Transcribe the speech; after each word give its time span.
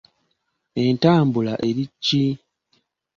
Entambula 0.83 1.53
eri 1.67 1.83
ki? 2.05 2.23